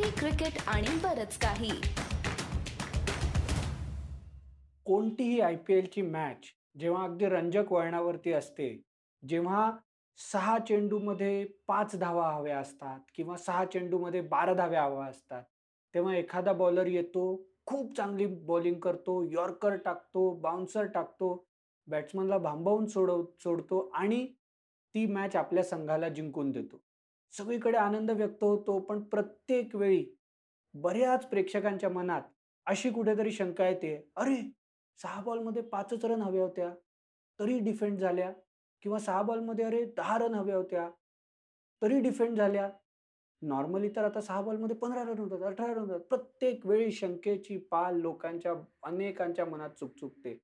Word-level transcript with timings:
Coffee 0.00 0.10
cricket 0.18 0.58
आणि 0.66 0.96
बरच 1.02 1.36
काही. 1.38 1.70
कोणतीही 4.86 5.40
आय 5.40 5.56
पी 5.56 5.74
एलची 5.74 6.02
मॅच 6.02 6.46
जेव्हा 6.78 7.02
अगदी 7.04 7.26
रंजक 7.26 7.72
वळणावरती 7.72 8.32
असते 8.32 8.68
जेव्हा 9.22 9.70
सहा 10.18 10.58
चेंडूमध्ये 10.58 11.44
पाच 11.68 11.98
धावा 11.98 12.30
हव्या 12.32 12.58
असतात 12.58 13.00
किंवा 13.14 13.36
सहा 13.36 13.64
चेंडूमध्ये 13.64 14.20
बारा 14.20 14.54
धाव्या 14.54 14.82
हव्या 14.82 15.06
असतात 15.06 15.42
तेव्हा 15.94 16.16
एखादा 16.16 16.52
बॉलर 16.52 16.86
येतो 16.86 17.24
खूप 17.66 17.96
चांगली 17.96 18.26
बॉलिंग 18.26 18.80
करतो 18.80 19.22
यॉर्कर 19.30 19.76
टाकतो 19.76 20.30
बाउन्सर 20.34 20.84
टाकतो 20.84 21.46
बॅट्समनला 21.86 22.38
भांबवून 22.38 22.86
सोडव 22.86 23.24
सोडतो 23.40 23.90
आणि 23.94 24.26
ती 24.94 25.06
मॅच 25.06 25.36
आपल्या 25.36 25.64
संघाला 25.64 26.08
जिंकून 26.08 26.50
देतो. 26.50 26.80
सगळीकडे 27.32 27.78
आनंद 27.78 28.10
व्यक्त 28.10 28.44
होतो 28.44 28.78
पण 28.78 29.02
प्रत्येक 29.02 29.74
वेळी 29.76 30.04
बऱ्याच 30.74 31.28
प्रेक्षकांच्या 31.28 31.88
मनात 31.90 32.22
अशी 32.66 32.90
कुठेतरी 32.90 33.32
शंका 33.32 33.68
येते 33.68 33.94
अरे 34.16 34.36
सहा 34.98 35.20
बॉलमध्ये 35.22 35.62
पाचच 35.62 36.04
रन 36.04 36.22
हव्या 36.22 36.42
होत्या 36.42 36.70
तरी 37.38 37.58
डिफेंड 37.58 37.98
झाल्या. 37.98 38.32
किंवा 38.82 38.98
सहा 38.98 39.22
बॉलमध्ये 39.22 39.64
अरे 39.64 39.84
दहा 39.96 40.18
रन 40.18 40.34
हव्या 40.34 40.56
होत्या 40.56 40.88
तरी 41.82 42.00
डिफेंड 42.00 42.36
झाल्या. 42.36 42.68
नॉर्मली 43.42 43.88
तर 43.88 44.04
आता 44.04 44.20
सहा 44.20 44.40
बॉलमध्ये 44.42 44.76
पंधरा 44.76 45.02
रन 45.02 45.18
होतात 45.18 45.42
अठरा 45.42 45.66
रन 45.66 45.78
होतात. 45.78 46.00
प्रत्येक 46.00 46.66
वेळी 46.66 46.92
शंकेची 46.92 47.56
पाल 47.70 48.00
लोकांच्या 48.00 48.52
अनेकांच्या 48.82 49.44
मनात 49.44 49.70
चुकचुकते. 49.70 50.38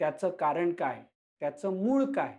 त्याचं 0.00 0.30
कारण 0.30 0.72
काय? 0.72 1.02
त्याचं 1.40 1.84
मूळ 1.84 2.04
काय? 2.04 2.38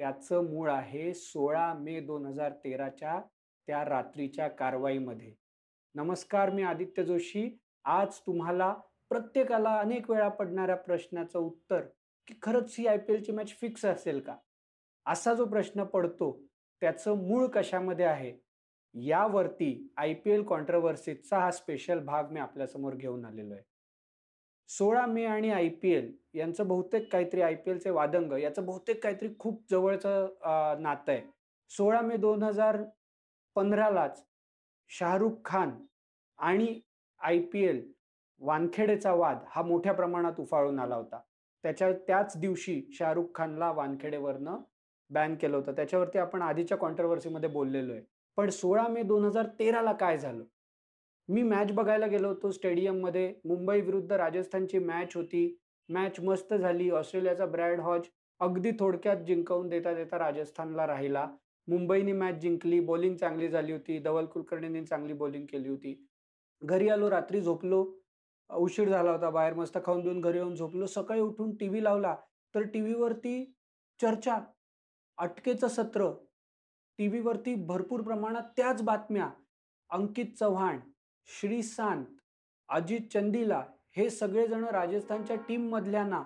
त्याचं 0.00 0.50
मूळ 0.50 0.70
आहे 0.70 1.12
सोळा 1.14 1.72
मे 1.74 2.00
दोन 2.00 2.26
हजार 2.26 2.52
तेराच्या 2.64 3.20
त्या 3.68 3.84
रात्रीच्या 3.84 4.48
कारवाईमध्ये. 4.48 5.32
नमस्कार 5.94 6.50
मी 6.50 6.62
आदित्य 6.62 7.04
जोशी. 7.04 7.48
आज 7.84 8.18
तुम्हाला 8.18 8.72
प्रत्येकाला 9.10 9.78
अनेक 9.78 10.10
वेळा 10.10 10.28
पडणाऱ्या 10.28 10.76
प्रश्नाचं 10.76 11.38
उत्तर 11.38 11.80
की 12.28 12.34
खरंच 12.42 12.74
ही 12.78 12.86
आय 12.86 12.98
पी 12.98 13.12
एलची 13.12 13.32
मॅच 13.32 13.54
फिक्स 13.60 13.84
असेल 13.84 14.20
का? 14.20 14.36
असा 15.06 15.34
जो 15.34 15.44
प्रश्न 15.44 15.84
पडतो 15.84 16.30
त्याचं 16.82 17.26
मूळ 17.26 17.46
कशामध्ये 17.46 18.04
आहे? 18.04 18.32
यावरती 18.94 19.88
आय 19.96 20.14
पी 20.14 20.30
एल 20.30 20.42
कॉन्ट्रवर्सीचा 20.42 21.38
हा 21.38 21.50
स्पेशल 21.50 21.98
भाग 21.98 22.30
मी 22.32 22.40
आपल्यासमोर 22.40 22.94
घेऊन 22.94 23.24
आलेलो 23.24 23.54
आहे. 23.54 23.62
सोळा 24.70 25.04
मे 25.06 25.24
आणि 25.24 25.50
आय 25.50 25.68
पी 25.82 25.90
एल 25.92 26.10
यांचं 26.34 26.66
बहुतेक 26.68 27.10
काहीतरी 27.12 27.40
आय 27.42 27.54
पी 27.54 27.70
एलचे 27.70 27.90
वादंग 27.90 28.32
याचं 28.38 28.64
बहुतेक 28.66 29.02
काहीतरी 29.02 29.28
खूप 29.38 29.62
जवळचं 29.70 30.80
नातं 30.82 31.12
आहे. 31.12 31.22
सोळा 31.70 32.00
मे 32.00 32.16
दोन 32.16 32.42
हजार 32.42 32.82
पंधरालाच 33.56 34.22
शाहरुख 34.90 35.32
खान 35.44 35.70
आणि 36.38 36.80
आय 37.20 37.38
पी 37.52 37.62
एल 37.64 37.82
वानखेडेचा 38.40 39.12
वाद 39.14 39.38
हा 39.48 39.62
मोठ्या 39.62 39.92
प्रमाणात 39.94 40.40
उफाळून 40.40 40.78
आला 40.78 40.94
होता. 40.96 41.20
त्याच्या 41.64 41.92
त्याच 42.06 42.36
दिवशी 42.40 42.80
शाहरुख 42.98 43.24
खानला 43.34 43.70
वानखेडेवरनं 43.72 44.60
बॅन 45.10 45.34
केलं 45.36 45.56
होतं. 45.56 45.72
त्याच्यावरती 45.76 46.18
आपण 46.18 46.42
आधीच्या 46.42 46.76
कॉन्ट्रवर्सीमध्ये 46.78 47.48
बोललेलो 47.50 47.92
आहे. 47.92 48.02
पण 48.38 48.50
सोळा 48.50 48.86
मे 48.88 49.02
दोन 49.02 49.24
हजार 49.24 49.46
तेराला 49.58 49.92
काय 49.92 50.18
झालं? 50.18 50.44
मी 51.28 51.42
मॅच 51.42 51.72
बघायला 51.72 52.06
गेलो 52.06 52.28
होतो 52.28 52.50
स्टेडियममध्ये 52.50 53.32
मुंबई 53.44 53.80
विरुद्ध 53.80 54.12
राजस्थानची 54.12 54.78
मॅच 54.78 55.16
होती. 55.16 55.56
मॅच 55.88 56.20
मस्त 56.20 56.54
झाली. 56.54 56.90
ऑस्ट्रेलियाचा 56.90 57.46
ब्रॅड 57.46 57.80
हॉज 57.80 58.08
अगदी 58.40 58.70
थोडक्यात 58.80 59.16
जिंकवून 59.26 59.68
देता 59.68 59.94
देता 59.94 60.18
राजस्थानला 60.18 60.86
राहिला. 60.86 61.26
मुंबईने 61.68 62.12
मॅच 62.12 62.34
जिंकली. 62.34 62.80
बॉलिंग 62.80 63.16
चांगली 63.16 63.48
झाली 63.48 63.72
होती. 63.72 63.98
धवल 63.98 64.26
कुलकर्णीने 64.26 64.84
चांगली 64.84 65.12
बॉलिंग 65.12 65.46
केली 65.46 65.68
होती. 65.68 65.94
घरी 66.62 66.88
आलो 66.88 67.10
रात्री 67.10 67.40
झोपलो. 67.40 67.84
उशीर 68.50 68.88
झाला 68.88 69.10
होता 69.12 69.30
बाहेर. 69.30 69.54
मस्त 69.54 69.78
खाऊन 69.84 70.02
देऊन 70.02 70.20
घरी 70.20 70.38
येऊन 70.38 70.54
झोपलो. 70.54 70.86
सकाळी 70.86 71.20
उठून 71.20 71.54
टी 71.56 71.68
व्ही 71.68 71.84
लावला. 71.84 72.16
तर 72.54 72.62
टी 72.62 72.80
व्हीवरती 72.80 73.44
चर्चा 74.00 74.38
अटकेचं 75.18 75.68
सत्र. 75.68 76.10
टी 76.98 77.08
व्हीवरती 77.08 77.54
भरपूर 77.54 78.00
प्रमाणात 78.00 78.42
त्याच 78.56 78.82
बातम्या. 78.82 79.30
अंकित 79.90 80.34
चव्हाण 80.38 80.78
श्री 81.28 81.62
सांत 81.62 82.04
अजित 82.68 83.00
चंदीला 83.12 83.62
हे 83.96 84.08
सगळेजण 84.10 84.64
राजस्थानच्या 84.64 85.36
टीममधल्यांना 85.48 86.22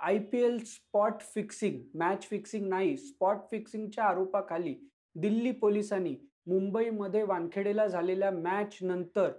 I 0.00 0.18
P 0.18 0.38
L 0.38 0.58
spot 0.64 1.20
fixing 1.34 1.80
match 1.94 2.26
fixing 2.28 2.68
नाही 2.68 2.96
स्पॉट 2.96 3.38
फिक्सिंगच्या 3.50 4.04
आरोपाखाली 4.04 4.74
दिल्ली 5.14 5.50
पोलिसांनी 5.52 6.14
मुंबईमध्ये 6.46 7.22
वानखेडेला 7.22 7.86
झालेल्या 7.86 8.30
मॅच 8.30 8.78
नंतर 8.82 9.30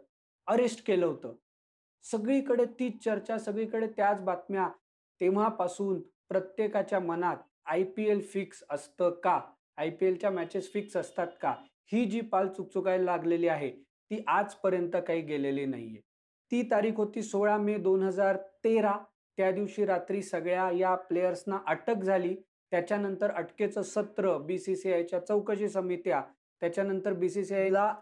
अरेस्ट 0.47 0.85
केलं 0.88 1.06
होतं. 1.06 1.35
सगळीकडे 2.06 2.66
तीच 2.79 3.03
चर्चा 3.03 3.38
सगळीकडे 3.38 3.88
त्याच 3.88 4.22
बातम्या. 4.22 4.68
तेव्हापासून 5.22 6.02
प्रत्येकाच्या 6.29 7.00
मनात 7.00 7.38
आय 7.66 7.84
पी 7.84 8.09
एल 8.09 8.22
फिक्स 8.23 8.63
असतं 8.69 9.19
का? 9.23 9.40
आय 9.78 9.90
पी 9.90 10.06
एलच्या 10.06 10.31
मॅचेस 10.31 10.72
फिक्स 10.73 10.97
असतात 10.97 11.28
का? 11.41 11.53
ही 11.91 12.06
जी 12.06 12.22
पाल 12.22 12.47
चुकचुकायला 12.47 13.03
लागलेली 13.03 13.47
आहे 13.47 13.72
ती 14.13 14.24
आजपर्यंत 14.28 14.96
काही 15.07 15.22
गेलेली 15.22 15.66
नाहीये. 15.66 16.01
ती 16.51 16.62
तारीख 16.62 16.94
होती 16.97 17.22
सोळा 17.22 17.57
मे 17.57 17.78
दोन 17.78 18.03
हजार 18.03 18.38
तेरा. 18.38 18.97
त्या 19.38 19.51
दिवशी 19.51 19.85
रात्री 19.85 20.22
सगळ्या 20.22 20.72
या 20.72 20.96
प्लेयर्सना 20.96 21.59
अटक 21.68 21.96
झाली. 21.96 22.35
त्याच्यानंतर 22.72 23.31
अटकेचं 23.31 23.81
सत्र 23.81 24.38
बीसीसीआयच्या 24.38 25.19
चौकशी 25.19 25.69
समित्या. 25.69 26.23
त्याच्यानंतर 26.59 27.13
बीसीसीआयला 27.13 27.96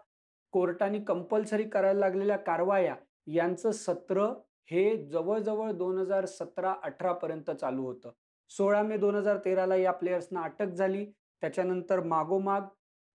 कोर्टाने 0.52 1.00
कंपल्सरी 1.00 1.64
करायला 1.64 2.00
लागलेल्या 2.00 2.38
कारवाया. 2.38 2.96
यांचं 3.28 3.72
सत्र 3.72 4.34
हे 4.66 5.06
जवळजवळ 5.06 5.72
दोन 5.72 5.98
हजार 5.98 6.26
सतरा 6.26 6.76
अठरा 6.84 7.14
पर्यंत 7.14 7.52
चालू 7.52 7.86
होतं. 7.86 8.12
सोळा 8.50 8.84
मे 8.84 8.98
दोन 8.98 9.16
हजार 9.16 9.38
तेराला 9.38 9.76
या 9.76 9.92
प्लेयर्सना 9.92 10.42
अटक 10.42 10.68
झाली. 10.68 11.06
त्याच्यानंतर 11.42 12.00
मागोमाग 12.00 12.62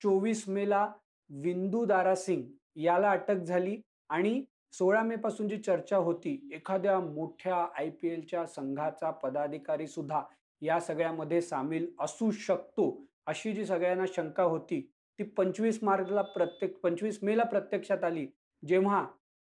चोवीस 0.02 0.48
मेला 0.48 0.92
विंदू 1.30 1.84
दारासिंग 1.84 2.42
याला 2.76 3.10
अटक 3.10 3.36
झाली 3.36 3.80
आणि 4.08 4.42
सोळा 4.72 5.02
मे 5.02 5.16
पासून 5.16 5.48
जी 5.48 5.56
चर्चा 5.56 5.96
होती 5.96 6.38
एखाद्या 6.52 6.98
मोठ्या 7.00 7.56
आय 7.78 7.90
पी 7.90 8.08
एलच्या 8.08 8.46
संघाचा 8.46 9.10
पदाधिकारी 9.10 9.86
सुद्धा 9.86 10.22
या 10.62 10.78
सगळ्यामध्ये 10.80 11.40
सामील 11.40 11.86
असू 12.00 12.30
शकतो 12.30 12.90
अशी 13.26 13.52
जी 13.52 13.64
सगळ्यांना 13.66 14.04
शंका 14.14 14.42
होती 14.42 14.80
ती 15.18 15.24
पंचवीस 15.24 15.78
मार्चला 15.82 16.22
प्रत्येक 16.22 16.78
पंचवीस 16.80 17.18
मेला 17.22 17.44
प्रत्यक्षात 17.44 18.04
आली. 18.04 18.26
जेव्हा 18.62 19.04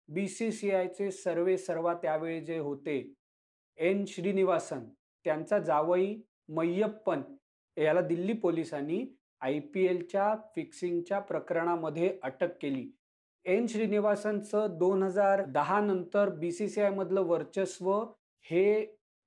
बी 0.09 0.27
सी 0.27 0.51
सी 0.51 0.71
आयचे 0.71 1.09
सर्वे 1.11 1.57
सर्वा 1.57 1.93
त्यावेळी 1.93 2.39
जे 2.41 2.57
होते 2.57 2.97
एन 3.77 4.03
श्रीनिवासन 4.07 4.83
त्यांचा 5.25 5.59
जावई 5.59 6.15
मय्यप्पन 6.49 7.21
याला 7.77 8.01
दिल्ली 8.01 8.33
पोलिसांनी 8.33 9.05
आय 9.41 9.59
पी 9.73 9.85
एलच्या 9.85 10.33
फिक्सिंगच्या 10.55 11.19
प्रकरणामध्ये 11.19 12.17
अटक 12.23 12.57
केली. 12.61 12.89
एन 13.45 13.65
श्रीनिवासनचं 13.67 14.77
दोन 14.79 15.03
हजार 15.03 15.43
दहा 15.45 15.79
नंतर 15.81 16.29
बी 16.39 16.51
सी 16.51 16.67
सी 16.69 16.81
आय 16.81 16.89
मधलं 16.89 17.21
वर्चस्व 17.27 17.91
हे 18.45 18.83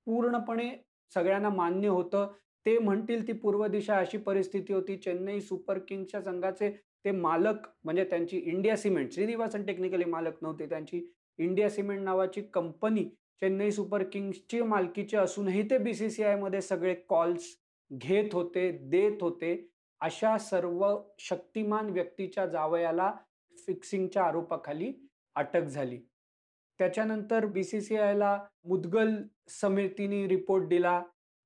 पूर्णपणे 0.07 0.69
सगळ्यांना 1.13 1.49
मान्य 1.49 1.87
होतं. 1.87 2.27
ते 2.65 2.77
म्हणतील 2.79 3.27
ती 3.27 3.33
पूर्व 3.33 3.65
दिशा 3.67 3.97
अशी 3.97 4.17
परिस्थिती 4.17 4.73
होती. 4.73 4.95
चेन्नई 4.97 5.41
सुपर 5.41 5.79
किंग्सच्या 5.87 6.21
संघाचे 6.21 6.69
ते 7.05 7.11
मालक 7.11 7.67
म्हणजे 7.83 8.03
त्यांची 8.09 8.37
इंडिया 8.37 8.77
सिमेंट 8.77 9.11
श्रीनिवासन 9.13 9.65
टेक्निकली 9.65 10.05
मालक 10.05 10.41
नव्हते. 10.41 10.65
त्यांची 10.69 11.05
इंडिया 11.39 11.69
सिमेंट 11.69 12.01
नावाची 12.03 12.41
कंपनी 12.53 13.03
चेन्नई 13.41 13.71
सुपर 13.71 14.03
किंग्सची 14.03 14.61
मालकीचे 14.61 15.17
असूनही 15.17 15.69
ते 15.69 15.77
बी 15.77 15.93
सी 15.93 16.09
सी 16.09 16.23
आयमध्ये 16.23 16.61
सगळे 16.61 16.93
कॉल्स 17.09 17.55
घेत 17.91 18.33
होते 18.33 18.69
देत 18.89 19.21
होते. 19.21 19.55
अशा 20.01 20.37
सर्व 20.37 20.85
शक्तिमान 21.19 21.89
व्यक्तीच्या 21.89 22.45
जावयाला 22.45 23.11
फिक्सिंगच्या 23.57 24.23
आरोपाखाली 24.23 24.91
अटक 25.35 25.63
झाली. 25.63 25.99
त्याच्यानंतर 26.79 27.45
बी 27.45 27.63
सी 27.63 27.81
सी 27.81 27.95
आयला 27.95 28.37
मुदगल 28.65 29.15
समितीने 29.49 30.27
रिपोर्ट 30.27 30.67
दिला 30.67 30.99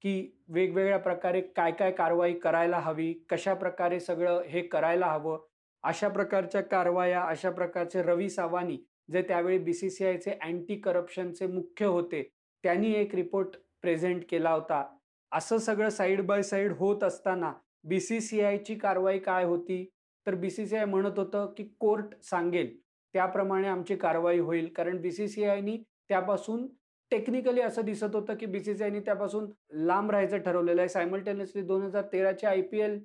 की 0.03 0.41
वेगवेगळ्या 0.47 0.97
प्रकारे 1.00 1.41
काय 1.56 1.71
काय 1.71 1.91
कारवाई 1.91 2.33
करायला 2.33 2.77
हवी 2.79 3.13
कशा 3.29 3.53
प्रकारे 3.53 4.00
सगळं 4.00 4.41
हे 4.47 4.61
करायला 4.61 5.06
हवं 5.06 5.39
अशा 5.83 6.07
प्रकारच्या 6.07 6.61
कारवाया 6.61 7.21
अशा 7.23 7.50
प्रकारचे 7.50 8.01
रवी 8.01 8.29
सावानी 8.29 8.77
जे 9.12 9.21
त्यावेळी 9.21 9.57
बी 9.57 9.73
सी 9.73 9.89
सी 9.89 10.05
आयचे 10.05 10.31
अँटी 10.41 10.75
करप्शनचे 10.75 11.47
मुख्य 11.47 11.85
होते 11.85 12.21
त्यांनी 12.63 12.94
एक 12.94 13.15
रिपोर्ट 13.15 13.55
प्रेझेंट 13.81 14.23
केला 14.29 14.51
होता. 14.51 14.83
असं 15.31 15.57
सगळं 15.57 15.89
साईड 15.89 16.21
बाय 16.21 16.44
साईड 16.44 16.71
होत 16.71 17.03
असताना 17.03 17.53
बी 17.83 18.00
सी 18.00 18.19
सी 18.21 18.41
आयची 18.41 18.75
कारवाई 18.75 19.19
काय 19.19 19.44
होती? 19.44 19.85
तर 20.27 20.36
बी 20.36 20.50
सी 20.50 20.66
सी 20.68 20.75
आय 20.75 20.86
म्हणत 20.86 21.19
होतं 21.19 21.54
की 21.57 21.63
कोर्ट 21.80 22.16
सांगेल 22.24 22.75
त्याप्रमाणे 23.13 23.68
आमची 23.68 23.95
कारवाई 23.95 24.39
होईल. 24.39 24.68
कारण 24.75 25.01
बी 25.01 25.12
सी 25.12 25.27
सी 25.27 25.44
आयनी 25.44 25.77
त्यापासून 26.10 26.68
टेक्निकली 27.12 27.62
असं 27.62 27.86
दिसत 27.86 28.16
होतं 28.16 28.36
की 28.36 28.45
बी 28.45 28.60
सी 28.60 28.75
सी 28.75 28.83
आयनी 28.83 29.00
त्यापासून 29.06 29.50
लांब 29.88 30.12
राहायचं 30.12 30.38
ठरवलेलं 30.38 30.81
आहे. 30.81 30.89
सायमल्टेनियसली 30.89 31.62
दोन 31.62 31.81
हजार 31.83 32.04
तेराचे 32.13 32.48
आय 32.48 32.62
पी 32.62 32.80
एल 32.81 33.00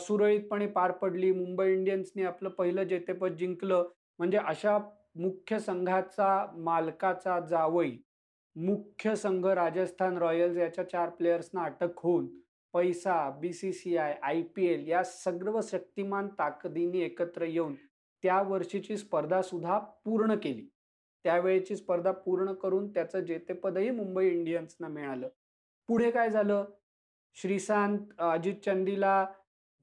सुरळीतपणे 0.00 0.66
पार 0.66 0.90
पडली. 0.92 1.32
मुंबई 1.32 1.72
इंडियन्सने 1.72 2.24
आपलं 2.24 2.48
पहिलं 2.48 2.82
जेतेपद 2.88 3.36
जिंकलं. 3.36 3.88
म्हणजे 4.18 4.38
अशा 4.38 4.78
मुख्य 5.16 5.58
संघाचा 5.58 6.46
मालकाचा 6.56 7.38
जावई 7.50 7.96
मुख्य 8.56 9.14
संघ 9.16 9.46
राजस्थान 9.46 10.16
रॉयल्स 10.18 10.56
याच्या 10.56 10.84
चार 10.88 11.08
प्लेयर्सना 11.08 11.62
अटक 11.64 11.98
होऊन 12.02 12.26
पैसा 12.74 13.28
B 13.40 13.52
C 13.52 13.72
C 13.72 13.96
I 13.96 14.14
I 14.22 14.42
P 14.56 14.66
L 14.66 14.86
या 14.88 15.02
सर्व 15.04 15.60
शक्तिमान 15.62 16.28
ताकदीने 16.38 16.98
एकत्र 17.04 17.44
येऊन 17.44 17.74
त्या 18.24 18.40
वर्षीची 18.42 18.96
स्पर्धा 18.96 19.40
सुद्धा 19.42 19.78
पूर्ण 20.04 20.34
केली. 20.34 20.68
त्यावेळेची 21.24 21.76
स्पर्धा 21.76 22.12
पूर्ण 22.12 22.52
करून 22.52 22.88
त्याचं 22.92 23.24
जेतेपदही 23.24 23.90
मुंबई 23.90 24.28
इंडियन्सना 24.28 24.88
मिळालं. 24.88 25.28
पुढे 25.88 26.10
काय 26.10 26.30
झालं? 26.30 26.64
श्रीशांत 27.36 28.20
अजित 28.20 28.54
चंदीला 28.64 29.24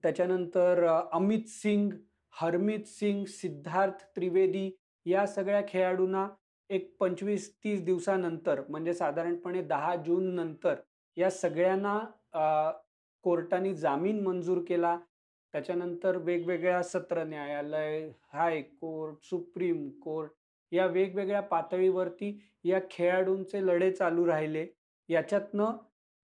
त्याच्यानंतर 0.04 0.84
अमित 1.14 1.48
सिंग 1.48 1.92
हरमित 2.34 2.88
सिंग 2.88 3.24
सिद्धार्थ 3.26 4.04
त्रिवेदी 4.16 4.70
या 5.06 5.26
सगळ्या 5.28 5.62
खेळाडूंना 5.68 6.28
एक 6.70 6.96
पंचवीस 7.00 7.50
तीस 7.64 7.84
दिवसानंतर 7.86 8.62
म्हणजे 8.70 8.94
साधारणपणे 8.94 9.62
दहा 9.62 9.96
जून 9.96 10.34
नंतर 10.36 10.76
या 11.18 11.30
सगळ्यांना 11.32 12.00
कोर्टाने 13.26 13.74
जामीन 13.76 14.24
मंजूर 14.24 14.62
केला. 14.68 14.98
त्याच्यानंतर 15.54 16.18
वेगवेगळ्या 16.18 16.82
सत्र 16.84 17.24
न्यायालय 17.24 18.10
हाय 18.34 18.62
कोर्ट 18.62 19.24
सुप्रीम 19.26 19.90
कोर्ट 20.04 20.32
या 20.72 20.86
वेगवेगळ्या 20.86 21.42
पातळीवरती 21.42 22.38
या 22.64 22.80
खेळाडूंचे 22.92 23.66
लढे 23.66 23.92
चालू 23.92 24.26
राहिले. 24.28 24.66
याच्यातनं 25.10 25.78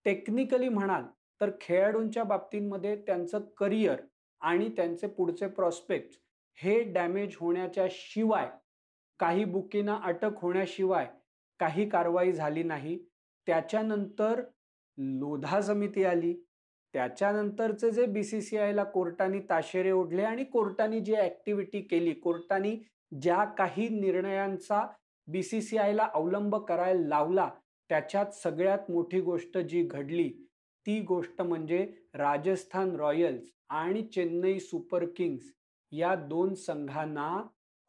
टेक्निकली 0.05 0.69
म्हणाल 0.69 1.03
तर 1.41 1.49
खेळाडूंच्या 1.61 2.23
बाबतींमध्ये 2.23 2.95
त्यांचं 3.07 3.39
करिअर 3.57 4.01
आणि 4.41 4.69
त्यांचे 4.75 5.07
पुढचे 5.07 5.47
प्रॉस्पेक्ट 5.47 6.19
हे 6.59 6.81
डॅमेज 6.93 7.35
होण्याच्या 7.39 7.85
शिवाय 7.91 8.49
काही 9.19 9.43
बुकींना 9.45 9.99
अटक 10.03 10.39
होण्याशिवाय 10.41 11.07
काही 11.59 11.87
कारवाई 11.89 12.31
झाली 12.31 12.63
नाही. 12.63 12.97
त्याच्यानंतर 13.47 14.41
लोधा 14.97 15.61
समिती 15.61 16.03
आली. 16.03 16.33
त्याच्यानंतरचे 16.93 17.89
जे 17.91 18.05
बी 18.05 18.23
सी 18.23 18.41
सी 18.41 18.57
आयला 18.57 18.83
कोर्टाने 18.83 19.39
ताशेरे 19.49 19.91
ओढले 19.91 20.23
आणि 20.23 20.43
कोर्टाने 20.43 20.99
जी 20.99 21.15
ऍक्टिव्हिटी 21.15 21.81
केली 21.81 22.13
कोर्टाने 22.13 22.75
ज्या 23.21 23.43
काही 23.57 23.87
निर्णयांचा 23.89 24.85
बी 25.27 25.43
सी 25.43 25.61
सी 25.61 25.77
आयला 25.77 26.07
अवलंब 26.13 26.55
करायला 26.65 27.07
लावला 27.07 27.49
त्याच्यात 27.89 28.33
सगळ्यात 28.33 28.91
मोठी 28.91 29.21
गोष्ट 29.21 29.57
जी 29.57 29.83
घडली 29.83 30.29
ती 30.85 30.99
गोष्ट 31.01 31.41
म्हणजे 31.41 31.85
राजस्थान 32.13 32.95
रॉयल्स 32.95 33.49
आणि 33.69 34.01
चेन्नई 34.15 34.59
सुपर 34.59 35.05
किंग्स 35.17 35.51
या 35.91 36.13
दोन 36.15 36.53
संघांना 36.55 37.29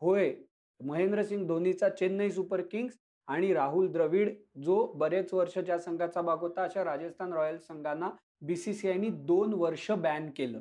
होय 0.02 0.32
महेंद्रसिंग 0.80 1.46
धोनीचा 1.46 1.88
चेन्नई 1.88 2.30
सुपर 2.30 2.60
किंग्स 2.62 2.94
आणि 3.28 3.52
राहुल 3.54 3.88
द्रविड 3.92 4.34
जो 4.64 4.84
बरेच 4.96 5.32
वर्ष 5.34 5.58
ज्या 5.58 5.78
संघाचा 5.78 6.20
भाग 6.22 6.38
होता 6.38 6.62
अशा 6.64 6.84
राजस्थान 6.84 7.32
रॉयल्स 7.32 7.66
संघांना 7.66 8.10
बीसीसीआयनी 8.42 9.08
दोन 9.08 9.52
वर्ष 9.54 9.90
बॅन 9.90 10.30
केलं. 10.36 10.60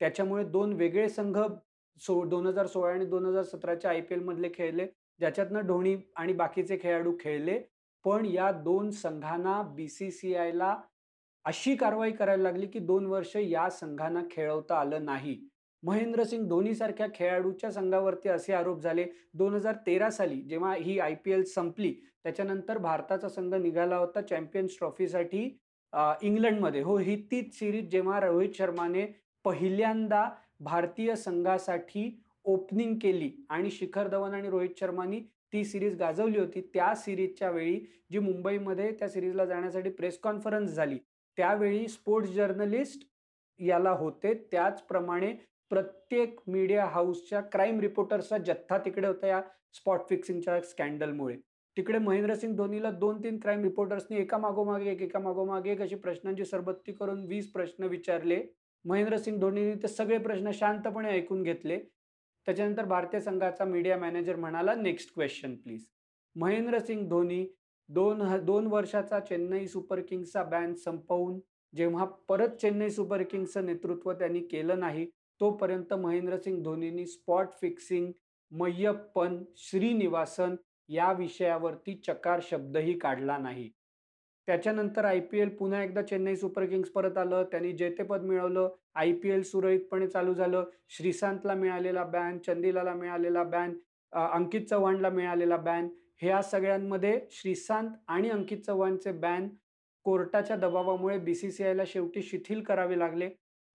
त्याच्यामुळे 0.00 0.44
दोन 0.44 0.72
वेगळे 0.72 1.08
संघ 1.08 1.38
सो 2.00 2.22
दोन 2.24 2.46
हजार 2.46 2.66
सोळा 2.66 2.92
आणि 2.92 3.04
दोन 3.06 3.26
हजार 3.26 3.42
सतराच्या 3.42 3.90
आय 3.90 4.00
पी 4.00 4.14
एलमधले 4.14 4.48
खेळले 4.54 4.86
ज्याच्यातनं 5.20 5.66
धोनी 5.66 5.96
आणि 6.16 6.32
बाकीचे 6.32 6.78
खेळाडू 6.82 7.16
खेळले. 7.20 7.58
पण 8.04 8.24
या 8.26 8.50
दोन 8.52 8.90
संघांना 8.90 9.60
बी 9.62 9.88
सी 9.88 10.10
सी 10.10 10.34
आयला 10.34 10.76
अशी 11.44 11.74
कारवाई 11.76 12.12
करायला 12.12 12.42
लागली 12.42 12.66
की 12.66 12.78
दोन 12.78 13.06
वर्ष 13.06 13.36
या 13.36 13.68
संघांना 13.70 14.20
खेळवता 14.30 14.78
आलं 14.80 15.04
नाही. 15.04 15.38
महेंद्रसिंग 15.82 16.46
धोनीसारख्या 16.48 17.06
खेळाडूच्या 17.14 17.70
संघावरती 17.72 18.28
असे 18.28 18.52
आरोप 18.52 18.80
झाले. 18.82 19.04
दोन 19.34 19.54
हजार 19.54 19.76
तेरा 19.86 20.10
साली 20.10 20.40
जेव्हा 20.42 20.74
ही 20.74 20.98
आय 20.98 21.14
पी 21.24 21.32
एल 21.32 21.42
संपली 21.44 21.92
त्याच्यानंतर 22.24 22.78
भारताचा 22.78 23.28
संघ 23.28 23.54
निघाला 23.54 23.96
होता 23.96 24.20
चॅम्पियन्स 24.20 24.76
ट्रॉफीसाठी 24.78 25.44
इंग्लंडमध्ये. 26.22 26.80
हो 26.82 26.96
ही 26.98 27.16
तीच 27.30 27.58
सिरीज 27.58 27.90
जेव्हा 27.90 28.20
रोहित 28.20 28.54
शर्माने 28.56 29.06
पहिल्यांदा 29.44 30.28
भारतीय 30.60 31.14
संघासाठी 31.16 32.10
ओपनिंग 32.44 32.94
केली 33.02 33.30
आणि 33.50 33.70
शिखर 33.70 34.08
धवन 34.08 34.34
आणि 34.34 34.48
रोहित 34.50 34.70
शर्मानी 34.80 35.20
ती 35.52 35.64
सिरीज 35.64 35.96
गाजवली 35.98 36.38
होती. 36.38 36.60
त्या 36.74 36.94
सिरीजच्या 36.96 37.50
वेळी 37.50 37.78
जी 38.12 38.18
मुंबईमध्ये 38.18 38.90
त्या 38.98 39.08
सिरीजला 39.08 39.44
जाण्यासाठी 39.46 39.90
प्रेस 39.90 40.18
कॉन्फरन्स 40.22 40.70
झाली 40.70 40.98
त्यावेळी 41.38 41.86
स्पोर्ट्स 41.88 42.30
जर्नलिस्ट 42.32 43.06
याला 43.60 43.90
होते. 43.90 44.34
त्याचप्रमाणे 44.52 45.32
प्रत्येक 45.72 46.40
मीडिया 46.46 46.84
हाऊसच्या 46.84 47.40
क्राईम 47.42 47.78
रिपोर्टर्सचा 47.80 48.38
जथ्था 48.38 48.78
तिकडे 48.78 49.06
होता 49.06 49.26
या 49.26 49.40
स्पॉट 49.74 50.00
फिक्सिंगच्या 50.08 50.60
स्कॅन्डलमुळे 50.60 51.36
तिकडे 51.76 51.98
महेंद्रसिंग 51.98 52.56
धोनीला 52.56 52.90
दोन 52.90 53.22
तीन 53.22 53.38
क्राईम 53.38 53.62
रिपोर्टर्सनी 53.62 54.16
एका 54.20 54.38
मागोमागे 54.38 54.90
एक 54.90 55.02
एका 55.02 55.18
मागोमागे 55.18 55.70
एक 55.72 55.80
अशी 55.82 55.94
प्रश्नांची 55.96 56.44
सरबत्ती 56.44 56.92
करून 56.92 57.24
वीस 57.26 57.50
प्रश्न 57.52 57.84
विचारले. 57.84 58.40
महेंद्रसिंग 58.84 59.38
धोनीने 59.40 59.74
ते 59.82 59.88
सगळे 59.88 60.18
प्रश्न 60.18 60.50
शांतपणे 60.54 61.10
ऐकून 61.10 61.42
घेतले. 61.42 61.78
त्याच्यानंतर 62.46 62.84
भारतीय 62.84 63.20
संघाचा 63.20 63.64
मीडिया 63.64 63.96
मॅनेजर 63.98 64.36
म्हणाला 64.36 64.74
next 64.74 65.14
question 65.14 65.54
please 65.54 65.84
Mahendra Singh 66.36 67.08
Dhoni 67.08 67.44
दोन 67.88 68.22
दोन 68.44 68.66
वर्षाचा 68.66 69.20
चेन्नई 69.20 69.66
सुपर 69.68 70.00
किंग्सचा 70.00 70.42
बॅन 70.44 70.74
संपवून 70.74 71.40
जेव्हा 71.72 72.04
परत 72.28 72.60
चेन्नई 72.60 72.90
सुपर 72.90 73.22
किंग्सचं 73.22 73.66
नेतृत्व 73.66 74.12
त्यांनी 74.12 74.40
केलं 74.42 74.80
नाही 74.80 75.06
तोपर्यंत 75.42 75.92
महेंद्रसिंग 75.92 76.62
धोनीनी 76.62 77.06
स्पॉट 77.06 77.52
फिक्सिंग 77.60 78.10
मय्यप्पन 78.52 79.42
श्रीनिवासन 79.56 80.54
या 80.88 81.12
विषयावरती 81.12 81.94
चकार 82.06 82.40
शब्दही 82.50 82.98
काढला 82.98 83.38
नाही. 83.38 83.68
त्याच्यानंतर 84.48 85.04
आय 85.04 85.20
पी 85.20 85.38
एल 85.40 85.48
पुन्हा 85.56 85.82
एकदा 85.82 86.02
चेन्नई 86.02 86.36
सुपर 86.36 86.64
किंग्स 86.66 86.90
परत 86.90 87.18
आलं. 87.18 87.42
त्यांनी 87.50 87.72
जेतेपद 87.72 88.22
मिळवलं. 88.24 88.68
आय 88.94 89.12
पी 89.12 89.30
एल 89.30 89.42
सुरळीतपणे 89.42 90.06
चालू 90.06 90.34
झालं. 90.34 90.64
श्रीशांतला 90.96 91.54
मिळालेला 91.54 92.04
बॅन 92.04 92.38
चंदिलाला 92.46 92.94
मिळालेला 92.94 93.42
बॅन 93.44 93.74
अंकित 94.12 94.66
चव्हाणला 94.70 95.10
मिळालेला 95.10 95.56
बॅन 95.56 95.88
ह्या 96.22 96.42
सगळ्यांमध्ये 96.42 97.18
श्रीशांत 97.30 97.90
आणि 98.08 98.30
अंकित 98.30 98.58
चव्हाणचे 98.66 99.12
बॅन 99.12 99.48
कोर्टाच्या 100.04 100.56
दबावामुळे 100.56 101.18
बी 101.18 101.34
सी 101.34 101.50
सी 101.50 101.64
आयला 101.64 101.82
शेवटी 101.86 102.22
शिथिल 102.22 102.62
करावे 102.62 102.98
लागले. 102.98 103.28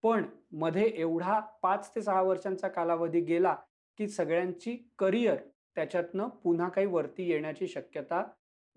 पण 0.04 0.24
मध्ये 0.52 0.86
एवढा 0.96 1.40
पाच 1.64 1.90
ते 1.96 2.02
सहा 2.02 2.22
वर्षांचा 2.22 2.68
कालावधी 2.68 3.22
गेला 3.22 3.56
की 4.00 4.08
सगळ्यांची 4.08 4.76
करिअर 5.00 5.36
त्याच्यातनं 5.76 6.28
पुन्हा 6.44 6.68
काही 6.70 6.88
वरती 6.88 7.30
येण्याची 7.30 7.68
शक्यता 7.68 8.24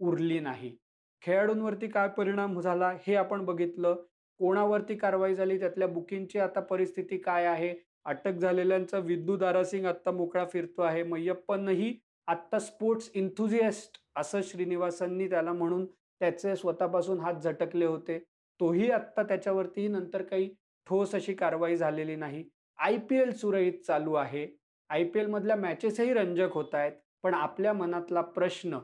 उरली 0.01 0.39
नाही. 0.41 0.77
खेळाडूंवरती 1.23 1.89
काय 1.89 2.09
परिणाम 2.09 2.61
झाला 2.61 2.91
हे 3.07 3.15
आपण 3.15 3.45
बघितलं. 3.45 3.95
कोणावरती 4.41 4.97
कारवाई 4.97 5.35
झाली 5.35 5.59
त्यातल्या 5.59 5.89
बुकिंगची 5.89 6.39
आता 6.39 6.61
परिस्थिती 6.61 7.19
काय 7.19 7.47
आहे? 7.47 7.75
अटक 8.05 8.33
झालेल्यांचा 8.33 8.99
विद्यू 8.99 9.37
दारासिंग 9.37 9.87
आत्ता 9.87 10.11
मोकळा 10.11 10.45
फिरतो 10.45 10.83
आहे. 10.83 11.03
मय्यप्पनही 11.03 11.95
आत्ता 12.29 12.59
स्पोर्ट्स 12.59 13.11
इन्थुझिएस्ट 13.15 13.99
असं 14.17 14.41
श्रीनिवासांनी 14.43 15.29
त्याला 15.29 15.53
म्हणून 15.53 15.85
त्याचे 16.21 16.57
स्वतःपासून 16.57 17.21
हात 17.21 17.35
झटकले 17.35 17.85
होते. 17.85 18.19
तोही 18.61 18.91
आत्ता 18.91 19.23
त्याच्यावरती 19.23 19.87
नंतर 19.89 20.23
काही 20.23 20.49
ठोस 20.87 21.15
अशी 21.15 21.35
कारवाई 21.35 21.77
झालेली 21.77 22.17
नाही. 22.17 22.45
आय 22.79 22.97
पी 22.99 23.17
एल 23.17 23.33
सुरळीत 23.33 23.73
चालू 23.87 24.15
आहे. 24.15 24.47
आय 24.91 25.05
पी 25.05 25.21
एलमधल्या 25.21 25.57
मॅचेसही 25.57 26.13
रंजक 26.13 26.53
होत 26.53 26.75
आहेत. 26.75 26.93
पण 27.23 27.35
आपल्या 27.35 27.73
मनातला 27.73 28.21
प्रश्न 28.21 28.79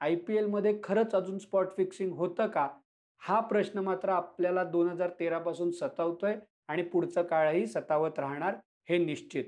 आय 0.00 0.14
पी 0.16 0.36
एलमध्ये 0.36 0.78
खरंच 0.84 1.14
अजून 1.14 1.38
स्पॉट 1.38 1.68
फिक्सिंग 1.76 2.12
होतं 2.12 2.46
का? 2.46 2.68
हा 3.22 3.40
प्रश्न 3.40 3.78
मात्र 3.78 4.08
आपल्याला 4.08 4.64
दोन 4.64 4.88
हजार 4.88 5.10
तेरापासून 5.20 5.70
सतावतोय 5.70 6.36
आणि 6.68 6.82
पुढचा 6.82 7.22
काळही 7.22 7.66
सतावत 7.66 8.18
राहणार 8.18 8.56
हे 8.88 8.98
निश्चित. 8.98 9.44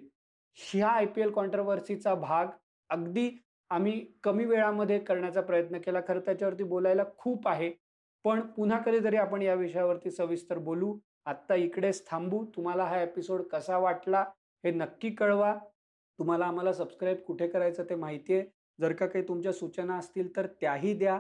ह्या 0.55 0.89
आय 0.89 1.07
पी 1.07 1.21
एल 1.21 1.31
कॉन्ट्रवर्सीचा 1.31 2.15
भाग 2.15 2.47
अगदी 2.91 3.31
आम्ही 3.71 4.07
कमी 4.23 4.45
वेळामध्ये 4.45 4.99
करण्याचा 4.99 5.41
प्रयत्न 5.41 5.79
केला. 5.79 6.01
खरं 6.09 6.21
त्याच्यावरती 6.21 6.65
बोलायला 6.65 7.05
खूप 7.19 7.49
आहे. 7.49 7.73
पण 8.25 8.41
पुन्हा 8.41 8.79
कधीतरी 8.79 9.17
आपण 9.17 9.43
या 9.43 9.55
विषयावरती 9.55 10.11
सविस्तर 10.11 10.59
बोलू. 10.59 10.99
आत्ता 11.27 11.55
इकडेच 11.55 12.11
थांबू. 12.11 12.45
तुम्हाला 12.45 12.85
हा 12.85 13.03
एपिसोड 13.03 13.43
कसा 13.43 13.79
वाटला 13.79 14.21
हे 14.65 14.71
नक्की 14.71 15.11
कळवा. 15.11 15.55
तुम्हाला 16.19 16.47
आम्हाला 16.47 16.73
सबस्क्राईब 16.73 17.19
कुठे 17.19 17.49
करायचं 17.49 17.85
ते 17.85 17.95
माहिती 17.95 18.35
आहे. 18.35 18.45
जर 18.81 18.93
का 18.93 19.07
काही 19.07 19.29
तुमच्या 19.29 19.53
सूचना 19.53 19.97
असतील 19.97 20.37
तर 20.37 20.47
त्याही 20.47 20.95
द्या. 20.95 21.19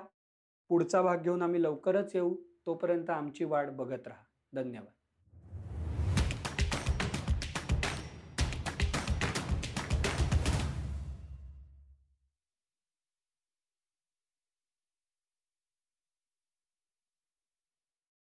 पुढचा 0.69 1.02
भाग 1.02 1.19
घेऊन 1.19 1.42
आम्ही 1.42 1.62
लवकरच 1.62 2.14
येऊ. 2.14 2.35
तोपर्यंत 2.66 3.11
आमची 3.11 3.45
वाट 3.45 3.66
बघत 3.66 4.09
राहा. 4.09 4.25
धन्यवाद. 4.54 5.00